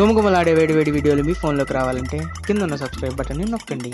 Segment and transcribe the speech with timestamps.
[0.00, 3.92] గుమగుమలాడే వేడి వేడి వీడియోలు మీ ఫోన్లోకి రావాలంటే కింద ఉన్న సబ్స్క్రైబ్ బటన్ని నొక్కండి.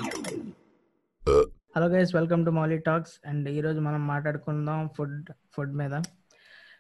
[1.77, 5.95] Hello guys welcome to Mouli talks and ఈ రోజు మనం మాట్లాడుకుందాం ఫుడ్ ఫుడ్ మీద.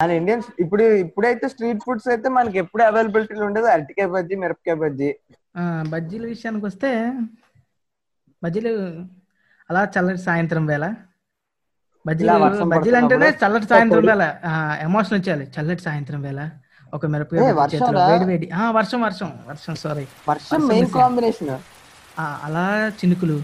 [0.02, 3.64] మన ఇండియన్స్ ఇప్పుడు ఇప్పుడైతే స్ట్రీట్ ఫుడ్స్ అయితే మనకి ఎప్పుడు అవైలబిలిటీ ఉండదు.
[3.64, 5.14] అరటికాయ బజ్జీ మిరపకాయ బజ్జీ.
[5.56, 7.12] ఆ, బజ్జీల విషయానికి వస్తే
[8.44, 8.68] బజ్జీలు
[9.70, 10.94] అలా చల్లటి సాయంత్రం వేళ.
[12.06, 14.06] బజ్జీలు ఇలా వర్షం బజ్జీలు అంటేనే పడుతున్నప్పుడు చల్లటి సాయంత్రం.
[14.06, 14.34] వేళ.
[14.80, 15.50] ఎమోషన్ వచ్చేయాలి.
[15.60, 16.50] చల్లటి సాయంత్రం వేళ.
[16.92, 17.40] ఒక మిరపకాయ
[18.54, 21.50] ఆ, వర్షం వర్షం వర్షం సారీ వర్షం మెయిన్ కాంబినేషన్
[22.46, 22.66] అలా
[23.00, 23.36] చినుకులు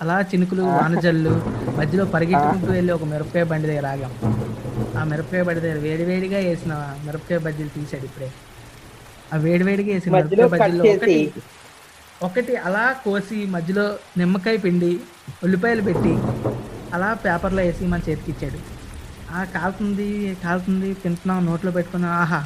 [0.00, 1.34] అలా చినుకులు వానజల్లు
[1.78, 4.12] మధ్యలో పరిగెత్తుకుంటూ వెళ్ళి ఒక మిరపకాయ బండి దగ్గర ఆగాం.
[4.94, 6.72] ఆ మిరపకాయ బండి దగ్గర వేడి వేడిగా వేసిన
[7.04, 8.28] మిరపకాయ బజ్జీలు తీసాడు ఇప్పుడే.
[9.30, 11.16] ఆ వేడి వేడిగా వేసిన మిరపకాయ బజ్జీలో ఒకటి
[12.20, 14.92] ఒకటి అలా కోసి మధ్యలో నిమ్మకాయ పిండి
[15.42, 16.12] ఉల్లిపాయలు పెట్టి
[16.92, 18.58] అలా పేపర్లో వేసి మన చేతికి ఇచ్చాడు.
[19.28, 20.08] ఆ కాలుతుంది
[20.42, 22.40] కాలుతుంది తింటున్నాం నోట్లో పెట్టుకున్నాం ఆహా.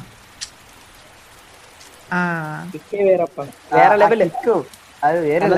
[3.71, 4.23] వేరే లెవెల్
[5.03, 5.49] అది వేరే.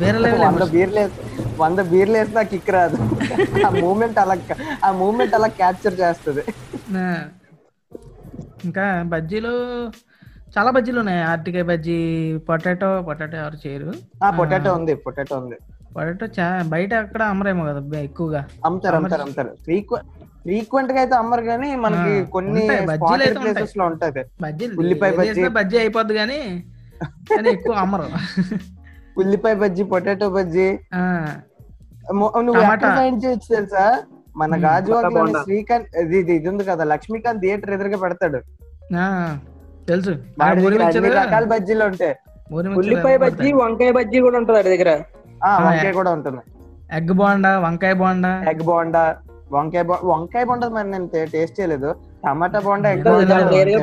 [0.00, 1.20] వేరే లెవెల్ వంద బీర్లు వేసి
[1.58, 2.98] వంద బీర్లు వేసినా కిక్ రాదు
[3.62, 4.34] ఆ మూమెంట్ అలా
[4.82, 6.44] ఆ మూమెంట్ అలా క్యాప్చర్ చేస్తుంది
[6.94, 7.02] ఆ,
[8.62, 9.52] ఇంకా బజ్జీలు
[10.56, 11.96] చాలా బజ్జీలు ఉన్నాయి అరటికాయ బజ్జీ
[12.48, 15.58] పొటాటో పొటాటో ఎవరు చేయరు ఆ పొటాటో ఉంది పొటాటో ఉంది
[15.96, 19.52] పొటాటో చా బయట అక్కడ అమ్మరేమో కదా ఎక్కువగా అమ్ముతారు అమ్ముతారు అమ్ముతారు
[20.42, 23.54] ఫ్రీక్వెంట్గా అయితే అమ్మరు కానీ మనకి కొన్ని ఉంటాయి, బజ్జీలు అయితే ఉంటాయి.
[23.54, 24.20] ప్లేసెస్లో ఉంటది
[24.78, 25.48] ఉల్లిపాయ బజ్జీ.
[25.48, 26.64] బజ్జీ అయిపోద్ది కానీ
[27.50, 28.02] ఎక్కువ అమ్మరు.
[29.18, 30.78] ఉల్లిపాయ బజ్జీ పొటాటో బజ్జీ.
[32.12, 34.02] నువ్వు ఫైండ్ చేయొచ్చు తెలుసా?
[34.36, 34.64] మన.
[34.64, 35.32] గాజువాకలోని.
[35.32, 38.40] శ్రీకాంత్ ఇది ఇది ఉంది కదా లక్ష్మీకాంత్ థియేటర్ ఎదురుగా పెడతాడు.
[38.96, 39.38] ఆ,
[39.88, 40.10] తెలుసు.
[40.10, 42.16] రకాల బజ్జీలు ఉంటాయి.
[42.52, 43.52] ఉల్లిపాయ బజ్జీ.
[43.52, 44.90] వంకాయ బజ్జీ కూడా ఉంటది దగ్గర.
[45.44, 46.42] వంకాయ కూడా ఉంటుంది.
[46.96, 48.44] ఎగ్ బోండా వంకాయ బోండా.
[48.50, 49.16] ఎగ్ బోండా.
[49.52, 51.94] వంకాయ వంకాయ బోండా మరి నేను టేస్ట్ చేయలేదు.
[52.24, 52.90] టమాటా బోండా.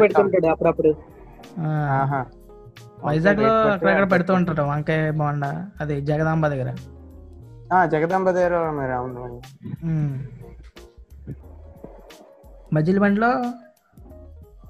[0.01, 0.91] పెడుతుంటాడు అప్పుడప్పుడు.
[3.05, 5.69] వైజాగ్లో అక్కడక్కడ పెట్టి పెడుతూ ఉంటారు వంకాయ బోండా.
[5.81, 6.69] అది జగదాంబ దగ్గర.
[7.73, 9.41] ఆ జగదాంబ దగ్గర మరి అవును.
[12.73, 13.29] బజ్జీల బండిలో?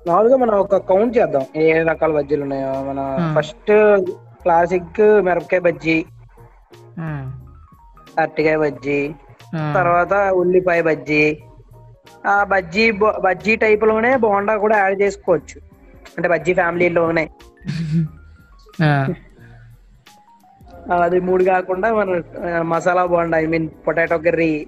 [0.07, 1.45] మామూలుగా మనం ఒక కౌంట్ చేద్దాం.
[1.55, 2.71] ఏ రకాల బజ్జీలు ఉన్నాయో.
[2.83, 2.99] మన.
[3.37, 3.71] ఫస్ట్
[4.41, 6.05] క్లాసిక్ మిరపకాయ బజ్జీ
[8.19, 8.99] అరటికాయ బజ్జీ
[9.53, 11.23] తర్వాత ఉల్లిపాయ బజ్జీ.
[12.27, 12.91] ఆ బజ్జీ
[13.25, 15.57] బజ్జీ టైప్లోనే బోండా కూడా యాడ్ చేసుకోవచ్చు.
[16.17, 17.29] అంటే బజ్జీ ఫ్యామిలీలోనే
[21.03, 22.21] అది మూడు కాకుండా మన
[22.61, 24.67] masala bonda I mean potato curry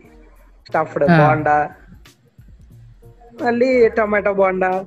[0.68, 1.06] stuffed.
[1.06, 1.70] Bonda.
[3.44, 4.86] మళ్ళీ tomato bonda.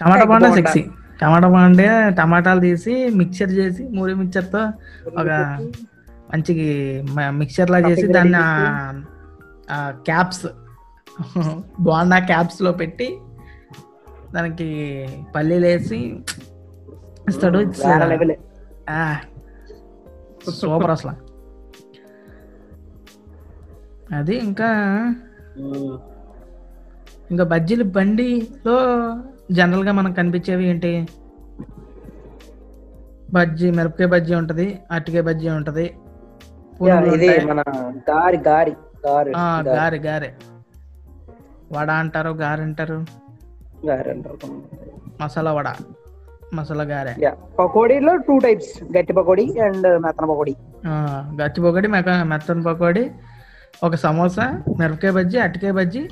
[0.00, 0.50] Tomato bonda.
[0.52, 0.84] Sexy
[1.22, 4.62] tomato bonda టమాటాలు తీసి మిక్చర్ చేసి మూడు మిక్చర్తో
[5.20, 5.30] ఒక
[6.30, 6.52] మంచి
[7.40, 8.40] మిక్చర్ లా చేసి దాన్ని
[10.08, 10.46] క్యాప్స్
[11.80, 13.08] బోండా క్యాప్స్లో పెట్టి
[14.34, 14.66] దానికి
[15.34, 15.98] పల్లీలు వేసి
[17.30, 17.58] ఇస్తాడు.
[18.12, 18.34] లెవెల్
[20.60, 21.14] సూపర్ అసలు.
[24.18, 24.68] అది ఇంకా
[27.30, 28.76] ఇంకా బజ్జీలు బండిలో
[29.50, 30.92] జనరల్గా మనకు కనిపించేవి ఏంటి?
[33.34, 35.86] బజ్జీ మిరపకాయ బజ్జీ ఉంటది అరటికాయ బజ్జీ ఉంటది
[36.80, 37.44] ఇది ఉంటాయి.
[37.44, 37.60] మన
[38.10, 38.72] గారి గారి
[39.06, 39.76] గారి ఆ, గారి.
[39.78, 40.30] గారె గారె.
[41.72, 42.98] వడ అంటారు గారె అంటారు.
[43.86, 44.36] గారి అంటారు
[45.20, 45.68] మసాలా వడ
[46.54, 47.14] మసాలా గారె.
[47.22, 50.54] యా పకోడీలో టూ టైప్స్ గట్టి పకోడీ అండ్ మెత్తన పకోడీ.
[51.60, 53.10] పొగడి మెక మెత్తని పకోడి
[53.84, 54.44] ఒక సమోసా
[54.78, 56.02] మిరపకాయ బజ్జీ అరటికాయ బజ్జీ.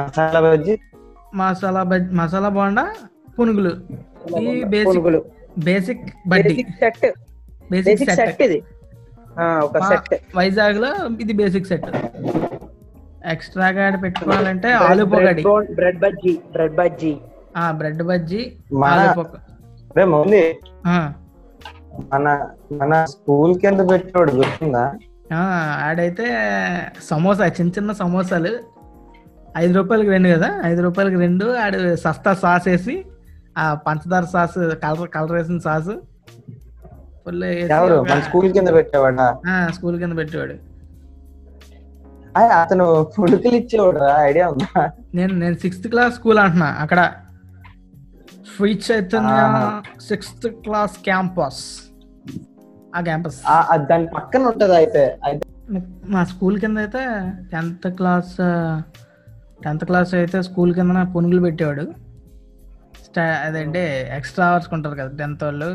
[0.00, 0.78] మసాలా బజ్జీ.
[1.34, 2.84] మసాలా బజ్జీ మసాలా బోండా
[3.38, 3.72] పునుగులు.
[4.40, 5.20] ఈ బేసిక్ పునుగులు.
[5.58, 6.66] Basic buddy.
[6.78, 7.06] Set.
[7.70, 8.62] Basic set ఇది.
[9.38, 10.88] ఒక సెట్ వైజాగ్లో
[11.20, 11.84] ఇది బేసిక్ సెట్
[13.26, 15.42] ఎక్స్ట్రాగా పెట్టుకోవాలంటే ఆలు పొగడి.
[15.74, 17.16] బ్రెడ్ బజ్జీ బ్రెడ్ బజ్జీ
[17.56, 18.52] ఆ బ్రెడ్ బజ్జీ
[18.86, 19.26] ఆలు పొగ.
[20.86, 21.12] ఆ,
[22.14, 24.94] మన మన స్కూల్ కింద పెట్టాడు గుర్తుందా?
[25.34, 25.40] ఆ,
[25.84, 26.26] ఆడైతే
[27.02, 28.58] సమోసా చిన్న చిన్న సమోసాలు.
[29.58, 30.62] ఐదు రూపాయలకి రెండు కదా?
[30.64, 33.04] ఐదు రూపాయలకి రెండు ఆడు సస్తా సాస్ వేసి
[33.58, 35.90] ఆ పంచదార సాస్ కలర్ కలర్ వేసిన సాస్.
[37.26, 37.42] ఫుల్
[38.28, 39.26] స్కూల్ కింద పెట్టేవాడా?
[39.74, 40.56] స్కూల్ కింద పెట్టేవాడు.
[42.62, 44.82] అతను పుడుకులు ఇచ్చేవాడు ఐడియా ఉందా?
[45.14, 47.00] నేను నేను సిక్స్త్ క్లాస్ స్కూల్ అంటున్నా అక్కడ.
[48.52, 49.82] శ్రీ చైతన్య ఆహా.
[50.08, 51.62] సిక్స్త్ క్లాస్ క్యాంపస్
[52.96, 53.38] ఆ క్యాంపస్
[53.90, 55.44] దాని పక్కన ఉంటది అయితే అయితే.
[56.08, 57.02] మా స్కూల్ కింద అయితే
[57.52, 58.34] టెన్త్ క్లాస్
[59.64, 61.86] టెన్త్ క్లాస్ అయితే స్కూల్ కింద పునుగులు పెట్టేవాడు.
[63.46, 63.82] అదంటే
[64.16, 65.70] ఎక్స్ట్రా అవర్స్ ఉంటారు కదా టెన్త్ వాళ్ళు.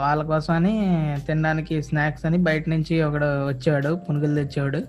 [0.00, 4.82] వాళ్ళ కోసం అని తినడానికి స్నాక్స్ అని బయట నుంచి ఒకడు వచ్చేవాడు పునుగులు తెచ్చేవాడు.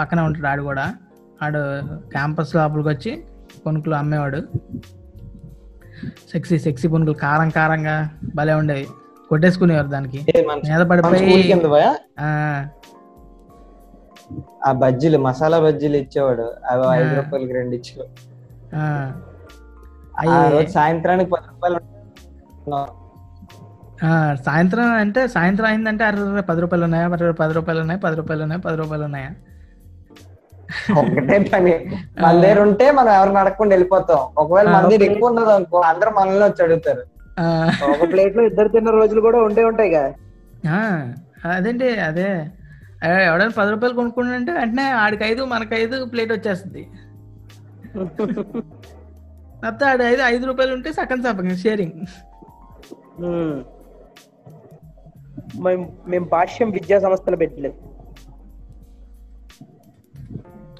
[0.00, 0.94] పక్కనే ఉంటాడు ఆడు కూడా.
[1.42, 1.58] ఆడు
[2.08, 3.24] క్యాంపస్ లోపలికి వచ్చి
[3.66, 4.42] పునుకులు అమ్మేవాడు.
[6.32, 8.88] సెక్సీ సెక్సీ పునుగులు కారం కారంగా భలే ఉండేవి.
[9.28, 10.26] కొట్టేసుకునేవారు దానికి.
[10.48, 11.52] మీద పడిపోయి
[12.20, 12.66] ఆ,
[14.66, 16.54] ఆ బజ్జీలు మసాలా బజ్జీలు ఇచ్చేవాడు.
[16.70, 17.14] అవి ఐదు.
[17.14, 21.80] రూపాయలకి రెండు ఇచ్చేవాడు సాయంత్రానికి పది రూపాయలు
[24.44, 27.06] సాయంత్రం అంటే సాయంత్రం అయిందంటే అరే పది రూపాయలు ఉన్నాయా?
[27.16, 28.00] అరే పది రూపాయలు ఉన్నాయి?
[28.00, 28.60] పది రూపాయలు ఉన్నాయి?
[28.60, 29.30] పది రూపాయలు ఉన్నాయా?
[30.94, 31.72] ఒకటే పని.
[32.22, 34.20] మన దగ్గర ఉంటే మనం ఎవరిని అడగకుండా వెళ్ళిపోతాం.
[34.36, 37.02] ఒకవేళ మన దగ్గర ఎక్కువ ఉన్నది అనుకో అందరూ మనల్ని వచ్చి అడుగుతారు.
[37.92, 40.10] ఒక ప్లేట్లో ఇద్దరు తిన్న రోజులు కూడా ఉండే ఉంటాయి కదా.
[40.70, 40.78] ఆ,
[41.50, 42.28] అదేంటి అదే.
[43.26, 46.82] ఎవడైనా పది రూపాయలు కొనుక్కుంటే వెంటనే ఆడికి ఐదు మనకి ఐదు ప్లేట్ వచ్చేస్తుంది.
[49.64, 51.98] మొత్తం ఆడు ఐదు ఐదు రూపాయలు ఉంటే సగం సగం షేరింగ్.
[55.56, 57.78] మేము మేము భాష్యం విద్యా సంస్థలు పెట్టలేదు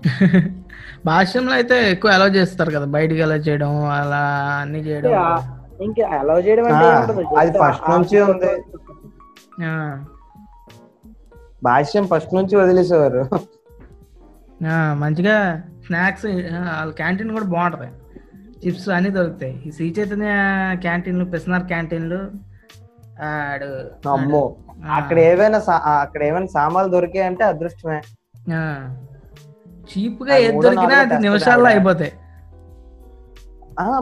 [1.05, 4.21] భాష్యంలో అయితే ఎక్కువ అలౌ చేస్తారు కదా బయటికి అలౌ చేయడం అలా
[4.61, 5.11] అన్ని చేయడం.
[5.83, 6.65] ఇంకా అలౌ చేయడం?
[6.67, 8.51] అది ఆ- నుంచి ఉంది.
[9.65, 9.73] ఆ,
[11.63, 13.23] భాష్యం ఫస్ట్ నుంచి వదిలేసేవారు.
[14.67, 15.37] ఆ, మంచిగా
[15.87, 16.27] స్నాక్స్
[16.71, 17.89] వాళ్ళ క్యాంటీన్ కూడా బాగుంటది.
[18.67, 19.63] చిప్స్ అన్ని దొరుకుతాయి.
[19.67, 20.33] ఈ శ్రీ చైతన్య
[20.83, 22.21] క్యాంటీన్లు పిస్నార్ క్యాంటీన్లు
[23.23, 23.71] ఆడు.
[24.09, 24.43] అమ్మో.
[24.93, 25.59] అక్కడ ఏవైనా
[26.01, 28.01] అక్కడ ఏమైనా సామాన్లు దొరికాయి అంటే అదృష్టమే.
[29.91, 31.67] చీప్గా ఏది దొరికినా అది నిమిషాల్లో.
[31.67, 32.13] అయిపోతాయి.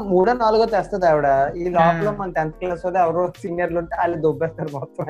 [0.02, 1.28] మూడో నాలుగో తెస్తుంది ఆవిడ.
[1.56, 2.14] ఈ లోపల.
[2.18, 5.04] మన టెన్త్ క్లాస్ అయితే ఎవరో సీనియర్లు ఉంటే వాళ్ళు దొబ్బేస్తారు మొత్తం.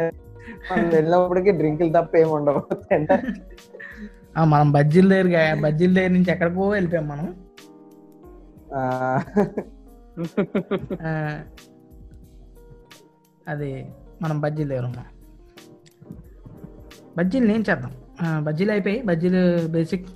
[0.71, 2.63] మనం వెళ్ళినప్పటికీ డ్రింకులు తప్ప ఏమి ఉండవు.
[4.45, 7.29] మనం బజ్జీల దగ్గర బజ్జీల దగ్గర నుంచి ఎక్కడికో వెళ్ళిపోయాం మనం.
[13.49, 13.71] అది
[14.23, 15.09] మనం బజ్జీలు దగ్గర ఉన్నాం
[17.19, 17.93] బజ్జీలు నేను చేద్దాం.
[18.47, 19.43] బజ్జీలు అయిపోయి బజ్జీలు
[19.77, 20.09] బేసిక్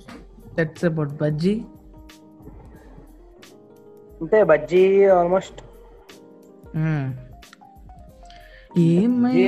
[0.57, 1.53] దట్స్ అబౌట్ బజ్జీ.
[4.21, 4.83] అంటే బజ్జీ
[5.17, 5.59] ఆల్మోస్ట్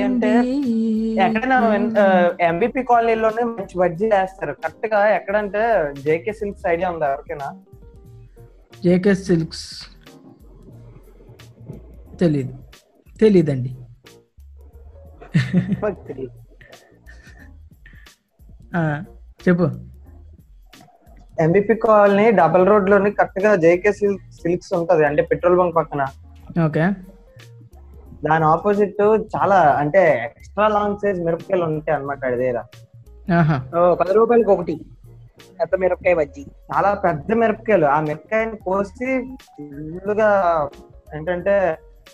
[0.06, 0.30] అంటే
[1.24, 1.56] ఎక్కడైనా
[2.48, 4.52] ఎంబీపీ కాలనీలోనే మంచి బజ్జీ వేస్తారు.
[4.62, 5.62] కరెక్ట్గా ఎక్కడంటే
[6.04, 7.48] జేకే సిల్క్స్ ఐడియా ఉందా ఎవరికైనా?
[8.84, 9.66] జేకే సిల్క్స్
[12.20, 12.54] తెలీదు.
[13.20, 13.70] తెలీదండి.
[19.48, 19.66] చెప్పు.
[21.40, 26.02] ఎంబీపీ కాలనీ డబల్ రోడ్లోని కరెక్ట్గా జేకే సిల్క్స్ ఉంటది అంటే పెట్రోల్ బంక్ పక్కన.
[26.66, 26.84] ఓకే.
[28.26, 29.02] దాని ఆపోజిట్
[29.36, 32.60] చాలా అంటే ఎక్స్ట్రా లాంగ్ సైజ్ మిరపకాయలు ఉంటాయి అనమాట అది దగ్గర.
[34.00, 34.74] పది రూపాయలకి ఒకటి
[35.60, 36.44] పెద్ద మిరపకాయ బజ్జీ.
[36.74, 37.86] చాలా పెద్ద మిరపకాయలు.
[37.96, 39.10] ఆ మిరపకాయని కోసి
[39.52, 40.30] ఫుల్గా
[41.16, 41.54] ఏంటంటే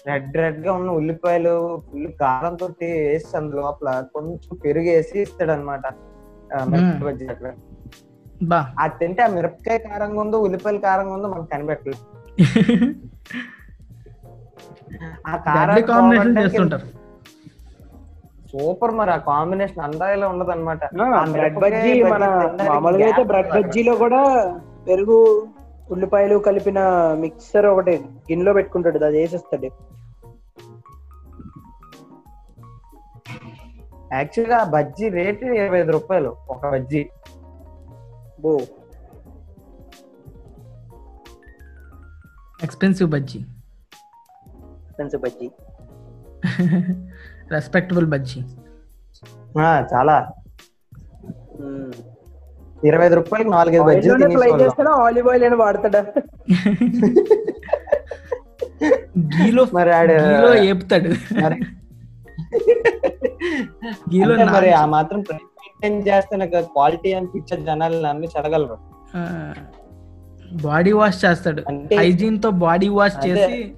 [0.09, 1.53] రెడ్ రెడ్గా ఉన్న ఉల్లిపాయలు
[1.87, 5.85] ఫుల్ కారం తోటి వేసి అందులో లోపల కొంచెం పెరుగు వేసి ఇస్తాడు అనమాట
[7.03, 7.51] బజ్జీ అక్కడ
[8.45, 8.61] బా.
[8.81, 12.03] అది తింటే ఆ మిరపకాయ కారంగా ఉందో ఉల్లిపాయలు కారంగా ఉందో మనకు కనిపెట్టలేదు.
[15.25, 15.77] ఆ కారం
[18.51, 20.81] సూపర్ మరి ఆ కాంబినేషన్ అందాయిలో ఉండదు అనమాట
[21.33, 22.25] బ్రెడ్ బజ్జీ మన
[22.69, 24.21] మామూలుగా అయితే బ్రెడ్ బజ్జీలో కూడా
[24.87, 25.17] పెరుగు
[25.91, 26.79] ఉల్లిపాయలు కలిపిన
[27.15, 29.65] మిక్సర్ ఒకటి గిన్నెలో పెట్టుకుంటాడు అది వేసేస్తాడు.
[34.13, 37.09] యాక్చువల్గా ఆ బజ్జీ రేట్ ఇరవై ఐదు రూపాయలు ఒక బజ్జీ.
[38.41, 38.61] బో.
[42.63, 43.39] Expensive bajji.
[43.39, 45.51] Expensive bajji.
[47.51, 48.41] Respectable bajji.
[49.95, 50.33] చాలా.
[52.85, 56.07] ఇరవై ఐదు రూపాయలకి నాలుగైదు బజ్జీలు ఆలివ్ ఆయిల్ అని వాడతాడా?
[59.19, 61.09] గీలో మరి ఆడు గీలో ఏపుతాడు.
[61.41, 61.63] మరి
[64.15, 68.79] గీలో మరి ఆ మాత్రం మెయింటైన్ చేస్తే నాకు క్వాలిటీ అనిపించే జనాలు నమ్మి చదగలరు.
[70.63, 71.63] బాడీ వాష్ చేస్తాడు.
[71.69, 73.27] అంటే- హైజీన్తో బాడీ వాష్.
[73.27, 73.75] చేసి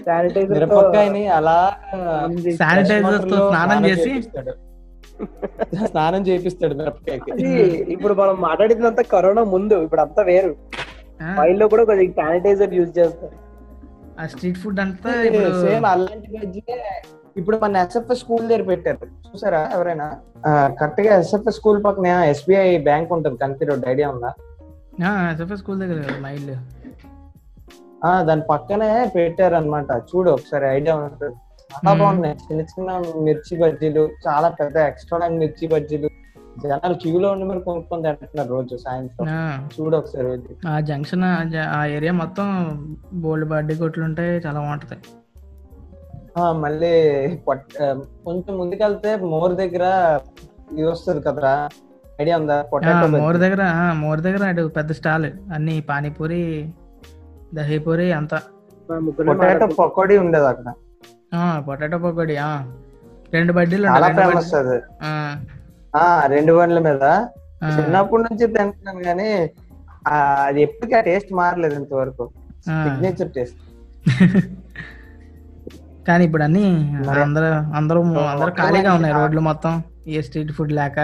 [0.00, 1.74] శానిటైజర్ మిరపకాయని అలా
[2.56, 4.28] శానిటైజర్తో స్నానం చేసి.
[5.90, 7.30] స్నానం చేపిస్తాడు మిరపకాయకి.
[7.94, 10.52] ఇప్పుడు మనం మాట్లాడిందంతా కరోనా ముందు ఇప్పుడు అంతా వేరు.
[11.42, 13.36] ఆయిల్లో కూడా కొద్దిగా శానిటైజర్ యూజ్ చేస్తారు.
[14.20, 16.62] ఆ స్ట్రీట్ ఫుడ్ అంతా ఇప్పుడు సేమ్ అలాంటి
[17.40, 19.06] ఇప్పుడు మన ఎస్ఎఫ్ఎస్ స్కూల్ దగ్గర పెట్టారు.
[19.28, 20.06] చూసారా ఎవరైనా?
[20.80, 24.30] కరెక్ట్గా ఎస్ఎఫ్ఎస్ స్కూల్ పక్కన ఎస్బీఐ బ్యాంక్ ఉంటుంది కంతి రోడ్ ఐడియా ఉందా?
[25.32, 26.56] ఎస్ఎఫ్ఎస్ స్కూల్ దగ్గర కదా, మా ఇల్లు.
[28.04, 31.36] ఆ దాని పక్కనే పెట్టారు అనమాట చూడు ఒకసారి ఐడియా ఉంటుంది.
[31.74, 31.92] చాలా.
[31.94, 32.34] బాగున్నాయి.
[32.42, 32.90] చిన్న చిన్న
[33.22, 36.08] మిర్చి బజ్జీలు చాలా పెద్ద ఎక్స్ట్రా మిర్చి బజ్జీలు.
[36.56, 39.28] జనాలు క్యూలో ఉండి మరి కొనుక్కొని తింటున్నారు రోజు సాయంత్రం.
[39.74, 40.32] చూడు ఒకసారి.
[40.66, 41.24] ఆ జంక్షన్
[41.72, 42.48] ఆ ఏరియా మొత్తం
[43.22, 44.98] బోల్డ్ బడ్డీ కొట్లు ఉంటాయి చాలా బాగుంటది.
[46.36, 46.92] ఆ మళ్ళీ
[48.26, 49.84] కొంచెం ముందుకెళ్తే మోర్ దగ్గర
[50.72, 51.54] ఇది వస్తుంది కదరా?
[52.20, 52.56] ఐడియా ఉందా?
[53.16, 56.42] మోర్ దగ్గర ఆ, మోర్ దగ్గర అటు పెద్ద స్టాల్ అన్ని పానీపూరి
[57.54, 58.38] దహీపూరి అంతా.
[59.28, 60.68] పొటాటో పకోడీ ఉండేది అక్కడ.
[61.68, 62.36] పొటాటో పకోడీ.
[63.32, 64.78] రెండు బడ్డీలు చాలా ఫేమస్ అది.
[66.34, 67.04] రెండు బండ్ల మీద.
[67.74, 69.28] చిన్నప్పటి నుంచి తింటున్నాను కానీ
[70.08, 72.24] అది ఎప్పటికీ ఆ టేస్ట్ మారలేదు ఇంతవరకు.
[72.66, 73.60] సిగ్నేచర్ టేస్ట్
[76.08, 76.64] కానీ ఇప్పుడు అన్ని
[76.98, 79.82] అందరూ అందరూ అందరూ ఖాళీగా ఉన్నాయి రోడ్లు మొత్తం.
[80.06, 80.98] ఏ స్ట్రీట్ ఫుడ్ లేక.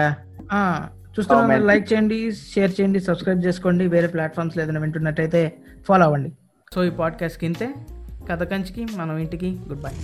[1.13, 1.55] చూస్తున్న.
[1.69, 3.87] లైక్ చేయండి షేర్ చేయండి సబ్స్క్రైబ్ చేసుకోండి.
[3.87, 5.41] వేరే ప్లాట్ఫామ్స్ ఏదైనా వింటున్నట్టయితే
[5.87, 6.31] ఫాలో అవ్వండి.
[6.73, 7.67] సో ఈ పాడ్కాస్ట్కి ఇంతే.
[8.29, 9.95] కథ కంచికి మనం ఇంటికి గుడ్ బై